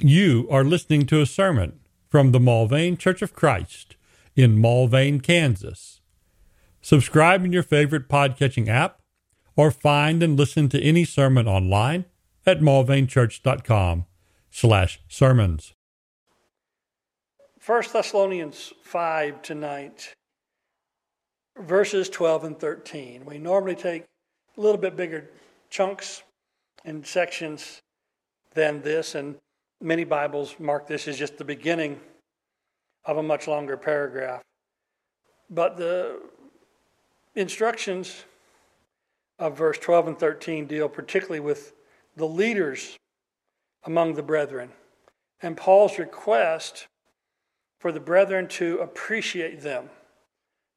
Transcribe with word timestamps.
You 0.00 0.46
are 0.48 0.62
listening 0.62 1.06
to 1.06 1.20
a 1.20 1.26
sermon 1.26 1.80
from 2.06 2.30
the 2.30 2.38
Mulvane 2.38 2.96
Church 2.96 3.20
of 3.20 3.34
Christ 3.34 3.96
in 4.36 4.56
Mulvane, 4.56 5.20
Kansas. 5.20 6.00
Subscribe 6.80 7.44
in 7.44 7.52
your 7.52 7.64
favorite 7.64 8.08
podcatching 8.08 8.68
app 8.68 9.00
or 9.56 9.72
find 9.72 10.22
and 10.22 10.38
listen 10.38 10.68
to 10.68 10.80
any 10.80 11.04
sermon 11.04 11.48
online 11.48 12.04
at 12.46 12.60
mulvanechurch.com 12.60 14.06
slash 14.52 15.00
sermons. 15.08 15.74
1 17.66 17.82
Thessalonians 17.92 18.72
5 18.84 19.42
tonight, 19.42 20.14
verses 21.60 22.08
12 22.08 22.44
and 22.44 22.60
13. 22.60 23.24
We 23.24 23.38
normally 23.38 23.74
take 23.74 24.04
a 24.56 24.60
little 24.60 24.80
bit 24.80 24.94
bigger 24.94 25.28
chunks 25.70 26.22
and 26.84 27.04
sections 27.04 27.80
than 28.54 28.82
this, 28.82 29.16
and 29.16 29.34
Many 29.80 30.04
Bibles 30.04 30.56
mark 30.58 30.88
this 30.88 31.06
as 31.06 31.16
just 31.16 31.38
the 31.38 31.44
beginning 31.44 32.00
of 33.04 33.16
a 33.16 33.22
much 33.22 33.46
longer 33.46 33.76
paragraph. 33.76 34.42
But 35.48 35.76
the 35.76 36.20
instructions 37.36 38.24
of 39.38 39.56
verse 39.56 39.78
12 39.78 40.08
and 40.08 40.18
13 40.18 40.66
deal 40.66 40.88
particularly 40.88 41.40
with 41.40 41.74
the 42.16 42.26
leaders 42.26 42.96
among 43.84 44.14
the 44.14 44.22
brethren 44.22 44.70
and 45.40 45.56
Paul's 45.56 45.98
request 45.98 46.88
for 47.78 47.92
the 47.92 48.00
brethren 48.00 48.48
to 48.48 48.78
appreciate 48.78 49.60
them. 49.60 49.90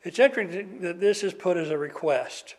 It's 0.01 0.19
interesting 0.19 0.81
that 0.81 0.99
this 0.99 1.23
is 1.23 1.33
put 1.33 1.57
as 1.57 1.69
a 1.69 1.77
request. 1.77 2.55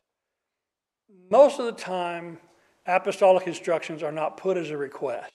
Most 1.30 1.60
of 1.60 1.66
the 1.66 1.72
time, 1.72 2.38
apostolic 2.86 3.46
instructions 3.46 4.02
are 4.02 4.12
not 4.12 4.36
put 4.36 4.56
as 4.56 4.70
a 4.70 4.76
request. 4.76 5.32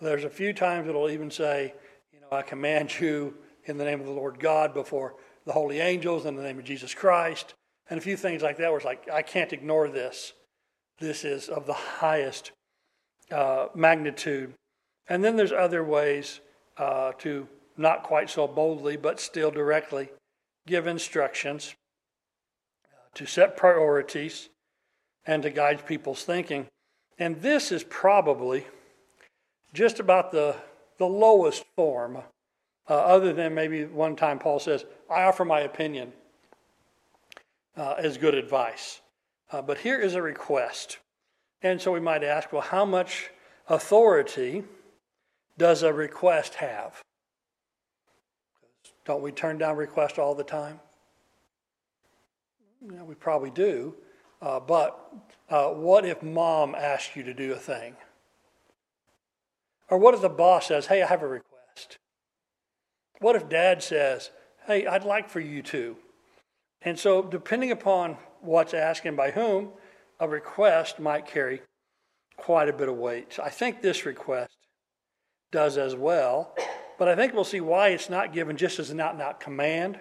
There's 0.00 0.24
a 0.24 0.30
few 0.30 0.52
times 0.52 0.88
it'll 0.88 1.10
even 1.10 1.30
say, 1.30 1.74
you 2.12 2.20
know, 2.20 2.28
I 2.32 2.42
command 2.42 2.98
you 3.00 3.34
in 3.64 3.76
the 3.78 3.84
name 3.84 4.00
of 4.00 4.06
the 4.06 4.12
Lord 4.12 4.40
God 4.40 4.74
before 4.74 5.14
the 5.44 5.52
holy 5.52 5.80
angels 5.80 6.26
in 6.26 6.36
the 6.36 6.42
name 6.42 6.58
of 6.58 6.64
Jesus 6.64 6.94
Christ, 6.94 7.54
and 7.90 7.98
a 7.98 8.02
few 8.02 8.16
things 8.16 8.42
like 8.42 8.56
that 8.58 8.68
where 8.68 8.76
it's 8.76 8.86
like, 8.86 9.08
I 9.10 9.22
can't 9.22 9.52
ignore 9.52 9.88
this. 9.88 10.32
This 10.98 11.24
is 11.24 11.48
of 11.48 11.66
the 11.66 11.72
highest 11.72 12.52
uh, 13.30 13.68
magnitude. 13.74 14.54
And 15.08 15.24
then 15.24 15.36
there's 15.36 15.52
other 15.52 15.82
ways 15.82 16.40
uh, 16.78 17.12
to 17.18 17.48
not 17.76 18.02
quite 18.02 18.30
so 18.30 18.46
boldly, 18.46 18.96
but 18.96 19.18
still 19.20 19.50
directly 19.50 20.10
give 20.66 20.86
instructions, 20.86 21.74
uh, 22.86 23.08
to 23.14 23.26
set 23.26 23.56
priorities, 23.56 24.48
and 25.26 25.42
to 25.42 25.50
guide 25.50 25.86
people's 25.86 26.24
thinking. 26.24 26.66
And 27.18 27.42
this 27.42 27.72
is 27.72 27.84
probably 27.84 28.64
just 29.72 30.00
about 30.00 30.32
the, 30.32 30.56
the 30.98 31.06
lowest 31.06 31.64
form, 31.76 32.18
uh, 32.88 32.94
other 32.94 33.32
than 33.32 33.54
maybe 33.54 33.84
one 33.84 34.16
time 34.16 34.38
Paul 34.38 34.58
says, 34.58 34.84
I 35.10 35.22
offer 35.22 35.44
my 35.44 35.60
opinion 35.60 36.12
uh, 37.76 37.94
as 37.98 38.18
good 38.18 38.34
advice. 38.34 39.00
Uh, 39.50 39.62
but 39.62 39.78
here 39.78 40.00
is 40.00 40.14
a 40.14 40.22
request. 40.22 40.98
And 41.62 41.80
so 41.80 41.92
we 41.92 42.00
might 42.00 42.24
ask, 42.24 42.52
well, 42.52 42.62
how 42.62 42.84
much 42.84 43.30
authority 43.68 44.64
does 45.58 45.82
a 45.82 45.92
request 45.92 46.54
have? 46.54 47.00
Don't 49.04 49.22
we 49.22 49.32
turn 49.32 49.58
down 49.58 49.76
requests 49.76 50.18
all 50.18 50.34
the 50.34 50.44
time? 50.44 50.80
Know, 52.80 53.04
we 53.04 53.14
probably 53.14 53.50
do. 53.50 53.94
Uh, 54.40 54.58
but 54.58 55.12
uh, 55.50 55.68
what 55.68 56.04
if 56.04 56.22
mom 56.22 56.74
asked 56.74 57.14
you 57.14 57.22
to 57.22 57.34
do 57.34 57.52
a 57.52 57.56
thing? 57.56 57.94
Or 59.92 59.98
what 59.98 60.14
if 60.14 60.22
the 60.22 60.30
boss 60.30 60.68
says, 60.68 60.86
hey, 60.86 61.02
I 61.02 61.06
have 61.06 61.22
a 61.22 61.28
request? 61.28 61.98
What 63.18 63.36
if 63.36 63.50
dad 63.50 63.82
says, 63.82 64.30
hey, 64.66 64.86
I'd 64.86 65.04
like 65.04 65.28
for 65.28 65.38
you 65.38 65.60
to? 65.64 65.98
And 66.80 66.98
so, 66.98 67.20
depending 67.22 67.72
upon 67.72 68.16
what's 68.40 68.72
asked 68.72 69.04
and 69.04 69.18
by 69.18 69.32
whom, 69.32 69.68
a 70.18 70.26
request 70.26 70.98
might 70.98 71.26
carry 71.26 71.60
quite 72.38 72.70
a 72.70 72.72
bit 72.72 72.88
of 72.88 72.96
weight. 72.96 73.38
I 73.44 73.50
think 73.50 73.82
this 73.82 74.06
request 74.06 74.56
does 75.50 75.76
as 75.76 75.94
well, 75.94 76.54
but 76.98 77.08
I 77.08 77.14
think 77.14 77.34
we'll 77.34 77.44
see 77.44 77.60
why 77.60 77.88
it's 77.88 78.08
not 78.08 78.32
given 78.32 78.56
just 78.56 78.78
as 78.78 78.88
an 78.88 78.98
out 78.98 79.12
and 79.12 79.20
out 79.20 79.40
command 79.40 80.00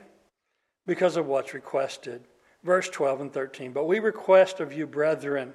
because 0.87 1.17
of 1.17 1.25
what's 1.25 1.53
requested. 1.53 2.23
Verse 2.63 2.87
12 2.87 3.19
and 3.19 3.33
13. 3.33 3.73
But 3.73 3.89
we 3.89 3.99
request 3.99 4.61
of 4.61 4.71
you, 4.71 4.87
brethren, 4.87 5.53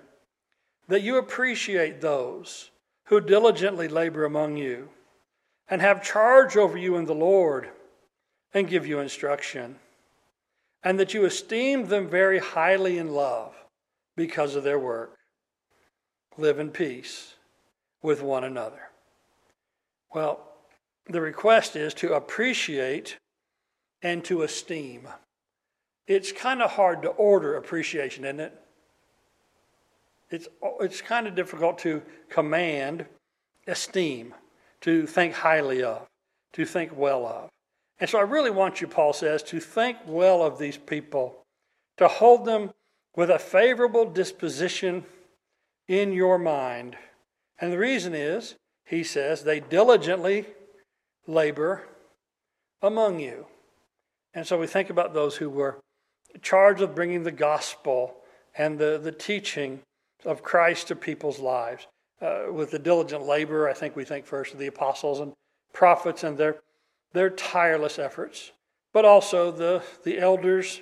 that 0.89 1.01
you 1.01 1.17
appreciate 1.17 2.03
those 2.03 2.71
who 3.07 3.21
diligently 3.21 3.89
labor 3.89 4.25
among 4.25 4.57
you 4.57 4.89
and 5.69 5.81
have 5.81 6.03
charge 6.03 6.57
over 6.57 6.77
you 6.77 6.97
in 6.97 7.05
the 7.07 7.15
Lord 7.15 7.69
and 8.55 8.69
give 8.69 8.87
you 8.87 9.01
instruction, 9.01 9.77
and 10.83 10.99
that 10.99 11.13
you 11.13 11.25
esteem 11.25 11.87
them 11.87 12.09
very 12.09 12.39
highly 12.39 12.99
in 12.99 13.13
love 13.13 13.55
because 14.17 14.55
of 14.55 14.65
their 14.65 14.79
work. 14.79 15.17
Live 16.39 16.59
in 16.59 16.71
peace 16.71 17.35
with 18.03 18.23
one 18.23 18.45
another. 18.45 18.91
Well, 20.15 20.41
the 21.09 21.21
request 21.21 21.77
is 21.77 21.95
to 21.95 22.15
appreciate 22.15 23.19
and 24.03 24.25
to 24.25 24.43
esteem. 24.43 25.09
It's 26.07 26.33
kind 26.33 26.63
of 26.63 26.73
hard 26.73 27.03
to 27.03 27.09
order 27.09 27.57
appreciation, 27.57 28.25
isn't 28.25 28.41
it? 28.41 28.66
It's, 30.31 30.49
it's 30.81 31.01
kind 31.01 31.27
of 31.27 31.35
difficult 31.35 31.79
to 31.81 32.03
command 32.29 33.07
esteem, 33.67 34.35
to 34.81 35.07
think 35.07 35.35
highly 35.35 35.83
of, 35.83 36.07
to 36.53 36.65
think 36.65 36.97
well 36.97 37.27
of. 37.27 37.51
And 37.99 38.11
so 38.11 38.19
I 38.19 38.23
really 38.23 38.51
want 38.51 38.81
you, 38.81 38.87
Paul 38.87 39.13
says, 39.13 39.43
to 39.45 39.61
think 39.61 39.99
well 40.07 40.43
of 40.43 40.59
these 40.59 40.77
people, 40.77 41.39
to 41.97 42.09
hold 42.09 42.45
them 42.45 42.73
with 43.15 43.31
a 43.31 43.39
favorable 43.39 44.05
disposition 44.05 45.05
in 45.89 46.13
your 46.13 46.39
mind. 46.39 46.97
And 47.59 47.73
the 47.73 47.79
reason 47.79 48.15
is, 48.15 48.57
he 48.85 49.03
says, 49.03 49.43
they 49.43 49.61
diligently 49.61 50.47
labor 51.27 51.89
among 52.83 53.21
you. 53.21 53.47
And 54.35 54.47
so 54.47 54.59
we 54.59 54.67
think 54.67 54.91
about 54.91 55.15
those 55.15 55.37
who 55.37 55.49
were 55.49 55.81
charged 56.43 56.81
with 56.81 56.95
bringing 56.95 57.23
the 57.23 57.33
gospel 57.33 58.17
and 58.57 58.79
the, 58.79 59.01
the 59.03 59.13
teaching 59.13 59.81
of 60.27 60.43
Christ 60.43 60.89
to 60.89 60.97
people's 60.97 61.39
lives. 61.39 61.87
Uh, 62.21 62.47
with 62.51 62.71
the 62.71 62.79
diligent 62.79 63.25
labor, 63.25 63.69
I 63.69 63.73
think 63.73 63.95
we 63.95 64.05
think 64.05 64.27
first 64.27 64.53
of 64.53 64.59
the 64.59 64.67
apostles 64.67 65.21
and 65.21 65.33
prophets 65.73 66.25
and 66.25 66.37
their, 66.37 66.57
their 67.13 67.31
tireless 67.31 67.99
efforts, 67.99 68.53
but 68.93 69.05
also 69.05 69.51
the, 69.51 69.83
the 70.05 70.19
elders 70.19 70.81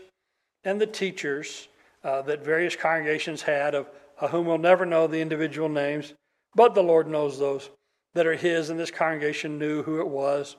and 0.64 0.80
the 0.80 0.86
teachers 0.86 1.68
uh, 2.04 2.22
that 2.22 2.44
various 2.44 2.76
congregations 2.76 3.42
had, 3.42 3.74
of, 3.74 3.88
of 4.20 4.30
whom 4.30 4.46
we'll 4.46 4.58
never 4.58 4.86
know 4.86 5.06
the 5.06 5.20
individual 5.20 5.68
names, 5.68 6.14
but 6.54 6.74
the 6.74 6.82
Lord 6.82 7.08
knows 7.08 7.38
those 7.38 7.70
that 8.14 8.26
are 8.26 8.36
His, 8.36 8.70
and 8.70 8.78
this 8.78 8.92
congregation 8.92 9.58
knew 9.58 9.82
who 9.82 10.00
it 10.00 10.08
was 10.08 10.56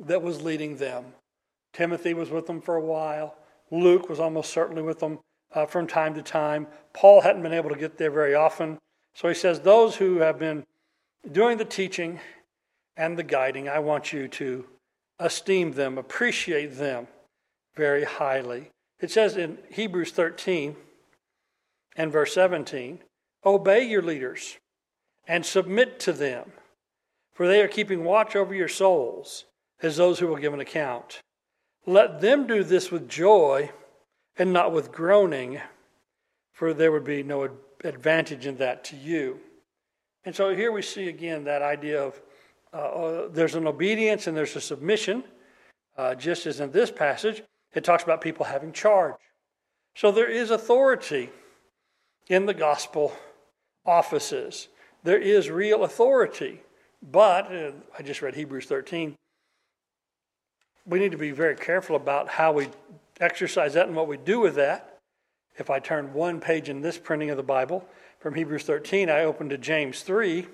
that 0.00 0.22
was 0.22 0.42
leading 0.42 0.76
them. 0.76 1.04
Timothy 1.72 2.12
was 2.12 2.30
with 2.30 2.46
them 2.46 2.60
for 2.60 2.76
a 2.76 2.84
while. 2.84 3.36
Luke 3.70 4.08
was 4.08 4.20
almost 4.20 4.52
certainly 4.52 4.82
with 4.82 4.98
them 4.98 5.20
uh, 5.54 5.66
from 5.66 5.86
time 5.86 6.14
to 6.14 6.22
time. 6.22 6.66
Paul 6.92 7.20
hadn't 7.20 7.42
been 7.42 7.52
able 7.52 7.70
to 7.70 7.76
get 7.76 7.98
there 7.98 8.10
very 8.10 8.34
often. 8.34 8.78
So 9.14 9.28
he 9.28 9.34
says, 9.34 9.60
Those 9.60 9.96
who 9.96 10.18
have 10.18 10.38
been 10.38 10.64
doing 11.30 11.58
the 11.58 11.64
teaching 11.64 12.20
and 12.96 13.18
the 13.18 13.22
guiding, 13.22 13.68
I 13.68 13.78
want 13.78 14.12
you 14.12 14.28
to 14.28 14.66
esteem 15.18 15.72
them, 15.72 15.98
appreciate 15.98 16.76
them 16.76 17.06
very 17.74 18.04
highly. 18.04 18.70
It 19.00 19.10
says 19.10 19.36
in 19.36 19.58
Hebrews 19.70 20.12
13 20.12 20.76
and 21.96 22.12
verse 22.12 22.34
17 22.34 23.00
Obey 23.44 23.82
your 23.82 24.02
leaders 24.02 24.58
and 25.26 25.44
submit 25.44 25.98
to 26.00 26.12
them, 26.12 26.52
for 27.34 27.46
they 27.46 27.60
are 27.60 27.68
keeping 27.68 28.04
watch 28.04 28.36
over 28.36 28.54
your 28.54 28.68
souls 28.68 29.46
as 29.82 29.96
those 29.96 30.18
who 30.18 30.28
will 30.28 30.36
give 30.36 30.54
an 30.54 30.60
account. 30.60 31.20
Let 31.86 32.20
them 32.20 32.46
do 32.46 32.62
this 32.62 32.90
with 32.90 33.08
joy 33.08 33.70
and 34.36 34.52
not 34.52 34.72
with 34.72 34.92
groaning, 34.92 35.60
for 36.52 36.72
there 36.74 36.92
would 36.92 37.04
be 37.04 37.22
no 37.22 37.48
advantage 37.84 38.46
in 38.46 38.56
that 38.56 38.84
to 38.84 38.96
you. 38.96 39.40
And 40.24 40.34
so 40.34 40.54
here 40.54 40.72
we 40.72 40.82
see 40.82 41.08
again 41.08 41.44
that 41.44 41.62
idea 41.62 42.02
of 42.02 42.20
uh, 42.72 42.76
uh, 42.76 43.28
there's 43.30 43.54
an 43.54 43.66
obedience 43.66 44.26
and 44.26 44.36
there's 44.36 44.56
a 44.56 44.60
submission, 44.60 45.24
uh, 45.98 46.14
just 46.14 46.46
as 46.46 46.60
in 46.60 46.70
this 46.70 46.90
passage, 46.90 47.42
it 47.74 47.84
talks 47.84 48.02
about 48.02 48.20
people 48.20 48.46
having 48.46 48.72
charge. 48.72 49.14
So 49.94 50.10
there 50.10 50.30
is 50.30 50.50
authority 50.50 51.30
in 52.28 52.46
the 52.46 52.54
gospel 52.54 53.12
offices. 53.84 54.68
There 55.02 55.18
is 55.18 55.50
real 55.50 55.84
authority. 55.84 56.62
But, 57.02 57.52
uh, 57.54 57.72
I 57.98 58.02
just 58.02 58.22
read 58.22 58.34
Hebrews 58.34 58.66
13, 58.66 59.16
we 60.86 60.98
need 60.98 61.12
to 61.12 61.18
be 61.18 61.30
very 61.30 61.56
careful 61.56 61.96
about 61.96 62.28
how 62.28 62.52
we 62.52 62.68
exercise 63.22 63.74
that 63.74 63.86
and 63.86 63.96
what 63.96 64.08
we 64.08 64.16
do 64.16 64.40
with 64.40 64.54
that. 64.56 64.98
If 65.58 65.70
I 65.70 65.78
turn 65.78 66.14
one 66.14 66.40
page 66.40 66.68
in 66.68 66.80
this 66.80 66.98
printing 66.98 67.30
of 67.30 67.36
the 67.36 67.42
Bible 67.42 67.86
from 68.20 68.34
Hebrews 68.34 68.64
13, 68.64 69.10
I 69.10 69.24
open 69.24 69.48
to 69.50 69.58
James 69.58 70.02
3, 70.02 70.46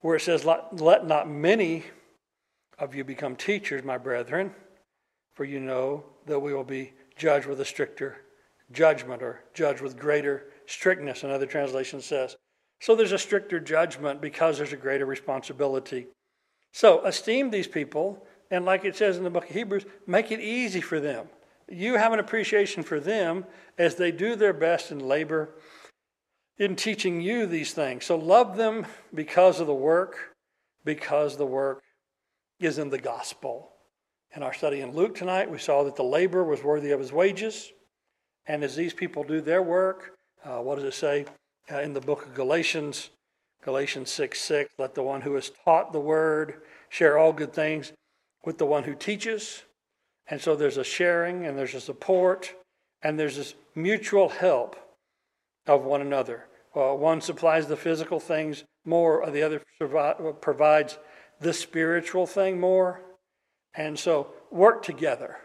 where 0.00 0.16
it 0.16 0.20
says, 0.20 0.44
Let, 0.44 1.06
not 1.06 1.28
many 1.28 1.84
of 2.78 2.94
you 2.94 3.04
become 3.04 3.36
teachers, 3.36 3.84
my 3.84 3.98
brethren, 3.98 4.52
for 5.34 5.44
you 5.44 5.60
know 5.60 6.04
that 6.26 6.40
we 6.40 6.52
will 6.52 6.64
be 6.64 6.92
judged 7.16 7.46
with 7.46 7.60
a 7.60 7.64
stricter 7.64 8.18
judgment 8.72 9.22
or 9.22 9.44
judged 9.54 9.80
with 9.80 9.98
greater 9.98 10.48
strictness, 10.66 11.22
another 11.22 11.46
translation 11.46 12.00
says. 12.00 12.36
So 12.80 12.96
there's 12.96 13.12
a 13.12 13.18
stricter 13.18 13.60
judgment 13.60 14.20
because 14.20 14.58
there's 14.58 14.72
a 14.72 14.76
greater 14.76 15.06
responsibility. 15.06 16.08
So 16.72 17.04
esteem 17.04 17.50
these 17.50 17.68
people, 17.68 18.26
and 18.50 18.64
like 18.64 18.84
it 18.84 18.96
says 18.96 19.16
in 19.16 19.24
the 19.24 19.30
book 19.30 19.48
of 19.48 19.54
Hebrews, 19.54 19.84
make 20.06 20.32
it 20.32 20.40
easy 20.40 20.80
for 20.80 20.98
them. 20.98 21.28
You 21.68 21.96
have 21.96 22.12
an 22.12 22.18
appreciation 22.18 22.82
for 22.82 23.00
them 23.00 23.44
as 23.78 23.94
they 23.94 24.12
do 24.12 24.36
their 24.36 24.52
best 24.52 24.90
in 24.90 24.98
labor 24.98 25.54
in 26.58 26.76
teaching 26.76 27.20
you 27.20 27.46
these 27.46 27.72
things. 27.72 28.04
So 28.04 28.16
love 28.16 28.56
them 28.56 28.86
because 29.14 29.60
of 29.60 29.66
the 29.66 29.74
work, 29.74 30.34
because 30.84 31.36
the 31.36 31.46
work 31.46 31.82
is 32.60 32.78
in 32.78 32.90
the 32.90 32.98
gospel. 32.98 33.70
In 34.34 34.42
our 34.42 34.52
study 34.52 34.80
in 34.80 34.94
Luke 34.94 35.14
tonight, 35.14 35.50
we 35.50 35.58
saw 35.58 35.82
that 35.84 35.96
the 35.96 36.04
labor 36.04 36.44
was 36.44 36.62
worthy 36.62 36.90
of 36.92 37.00
his 37.00 37.12
wages. 37.12 37.72
And 38.46 38.64
as 38.64 38.76
these 38.76 38.94
people 38.94 39.24
do 39.24 39.40
their 39.40 39.62
work, 39.62 40.12
uh, 40.44 40.58
what 40.58 40.76
does 40.76 40.84
it 40.84 40.94
say 40.94 41.26
uh, 41.70 41.80
in 41.80 41.92
the 41.92 42.00
book 42.00 42.26
of 42.26 42.34
Galatians? 42.34 43.10
Galatians 43.64 44.10
6 44.10 44.40
6, 44.40 44.74
let 44.78 44.94
the 44.94 45.02
one 45.02 45.20
who 45.20 45.34
has 45.34 45.50
taught 45.64 45.92
the 45.92 46.00
word 46.00 46.62
share 46.88 47.16
all 47.16 47.32
good 47.32 47.52
things 47.52 47.92
with 48.44 48.58
the 48.58 48.66
one 48.66 48.82
who 48.82 48.94
teaches. 48.94 49.62
And 50.28 50.40
so 50.40 50.56
there's 50.56 50.76
a 50.76 50.84
sharing 50.84 51.46
and 51.46 51.58
there's 51.58 51.74
a 51.74 51.80
support 51.80 52.54
and 53.02 53.18
there's 53.18 53.36
this 53.36 53.54
mutual 53.74 54.28
help 54.28 54.76
of 55.66 55.84
one 55.84 56.00
another. 56.00 56.46
Uh, 56.74 56.94
one 56.94 57.20
supplies 57.20 57.66
the 57.66 57.76
physical 57.76 58.18
things 58.18 58.64
more, 58.84 59.22
or 59.22 59.30
the 59.30 59.42
other 59.42 59.62
survi- 59.80 60.40
provides 60.40 60.98
the 61.40 61.52
spiritual 61.52 62.26
thing 62.26 62.58
more. 62.58 63.02
And 63.74 63.98
so 63.98 64.28
work 64.50 64.82
together. 64.82 65.36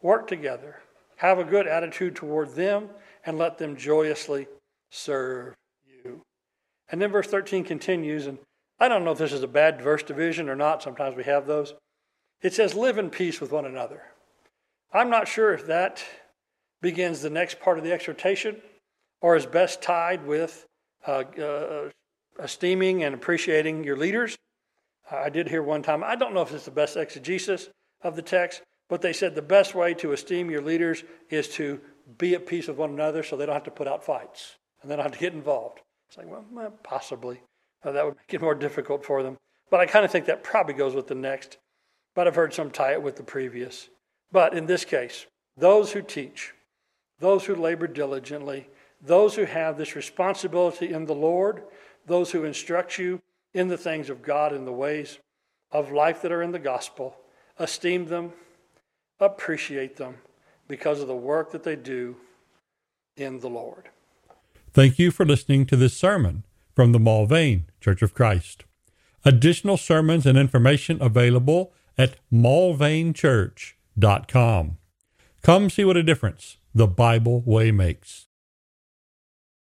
Work 0.00 0.26
together. 0.28 0.80
Have 1.16 1.38
a 1.38 1.44
good 1.44 1.66
attitude 1.66 2.16
toward 2.16 2.54
them 2.54 2.90
and 3.24 3.38
let 3.38 3.58
them 3.58 3.76
joyously 3.76 4.46
serve 4.90 5.54
you. 5.84 6.22
And 6.90 7.00
then 7.00 7.10
verse 7.10 7.28
13 7.28 7.64
continues, 7.64 8.26
and 8.26 8.38
I 8.78 8.88
don't 8.88 9.04
know 9.04 9.12
if 9.12 9.18
this 9.18 9.32
is 9.32 9.42
a 9.42 9.48
bad 9.48 9.80
verse 9.80 10.02
division 10.02 10.48
or 10.48 10.56
not. 10.56 10.82
Sometimes 10.82 11.16
we 11.16 11.24
have 11.24 11.46
those. 11.46 11.74
It 12.42 12.52
says, 12.54 12.74
Live 12.74 12.98
in 12.98 13.10
peace 13.10 13.40
with 13.40 13.52
one 13.52 13.64
another. 13.64 14.02
I'm 14.92 15.08
not 15.08 15.28
sure 15.28 15.54
if 15.54 15.66
that 15.66 16.04
begins 16.80 17.22
the 17.22 17.30
next 17.30 17.60
part 17.60 17.78
of 17.78 17.84
the 17.84 17.92
exhortation 17.92 18.60
or 19.20 19.36
is 19.36 19.46
best 19.46 19.80
tied 19.80 20.26
with 20.26 20.66
uh, 21.06 21.22
uh, 21.40 21.88
esteeming 22.38 23.04
and 23.04 23.14
appreciating 23.14 23.84
your 23.84 23.96
leaders. 23.96 24.36
I 25.10 25.30
did 25.30 25.48
hear 25.48 25.62
one 25.62 25.82
time, 25.82 26.02
I 26.04 26.16
don't 26.16 26.34
know 26.34 26.42
if 26.42 26.52
it's 26.52 26.64
the 26.64 26.70
best 26.70 26.96
exegesis 26.96 27.68
of 28.02 28.16
the 28.16 28.22
text, 28.22 28.62
but 28.88 29.00
they 29.00 29.12
said 29.12 29.34
the 29.34 29.42
best 29.42 29.74
way 29.74 29.94
to 29.94 30.12
esteem 30.12 30.50
your 30.50 30.62
leaders 30.62 31.04
is 31.30 31.48
to 31.50 31.80
be 32.18 32.34
at 32.34 32.46
peace 32.46 32.68
with 32.68 32.76
one 32.76 32.90
another 32.90 33.22
so 33.22 33.36
they 33.36 33.46
don't 33.46 33.54
have 33.54 33.64
to 33.64 33.70
put 33.70 33.88
out 33.88 34.04
fights 34.04 34.56
and 34.80 34.90
they 34.90 34.96
don't 34.96 35.04
have 35.04 35.12
to 35.12 35.18
get 35.18 35.32
involved. 35.32 35.80
It's 36.08 36.18
like, 36.18 36.26
well, 36.28 36.72
possibly. 36.82 37.40
Uh, 37.84 37.92
that 37.92 38.04
would 38.04 38.16
make 38.16 38.34
it 38.34 38.40
more 38.40 38.54
difficult 38.54 39.04
for 39.04 39.22
them. 39.22 39.36
But 39.70 39.80
I 39.80 39.86
kind 39.86 40.04
of 40.04 40.10
think 40.10 40.26
that 40.26 40.44
probably 40.44 40.74
goes 40.74 40.94
with 40.94 41.06
the 41.06 41.14
next. 41.14 41.58
But 42.14 42.26
I've 42.26 42.34
heard 42.34 42.54
some 42.54 42.70
tie 42.70 42.92
it 42.92 43.02
with 43.02 43.16
the 43.16 43.22
previous. 43.22 43.88
But 44.30 44.54
in 44.54 44.66
this 44.66 44.84
case, 44.84 45.26
those 45.56 45.92
who 45.92 46.02
teach, 46.02 46.54
those 47.18 47.44
who 47.44 47.54
labor 47.54 47.86
diligently, 47.86 48.68
those 49.00 49.34
who 49.34 49.44
have 49.44 49.76
this 49.76 49.96
responsibility 49.96 50.92
in 50.92 51.06
the 51.06 51.14
Lord, 51.14 51.62
those 52.06 52.30
who 52.32 52.44
instruct 52.44 52.98
you 52.98 53.20
in 53.54 53.68
the 53.68 53.76
things 53.76 54.10
of 54.10 54.22
God 54.22 54.52
and 54.52 54.66
the 54.66 54.72
ways 54.72 55.18
of 55.70 55.92
life 55.92 56.22
that 56.22 56.32
are 56.32 56.42
in 56.42 56.52
the 56.52 56.58
gospel, 56.58 57.16
esteem 57.58 58.06
them, 58.06 58.32
appreciate 59.20 59.96
them 59.96 60.16
because 60.68 61.00
of 61.00 61.08
the 61.08 61.14
work 61.14 61.50
that 61.52 61.64
they 61.64 61.76
do 61.76 62.16
in 63.16 63.40
the 63.40 63.48
Lord. 63.48 63.88
Thank 64.72 64.98
you 64.98 65.10
for 65.10 65.26
listening 65.26 65.66
to 65.66 65.76
this 65.76 65.94
sermon 65.96 66.44
from 66.74 66.92
the 66.92 66.98
Mulvane 66.98 67.64
Church 67.80 68.02
of 68.02 68.14
Christ. 68.14 68.64
Additional 69.24 69.76
sermons 69.76 70.26
and 70.26 70.38
information 70.38 71.00
available 71.00 71.72
at 71.98 72.16
mulvanechurch.com. 72.32 74.78
Come 75.42 75.70
see 75.70 75.84
what 75.84 75.96
a 75.96 76.02
difference 76.02 76.58
the 76.74 76.86
Bible 76.86 77.42
way 77.42 77.70
makes. 77.70 78.28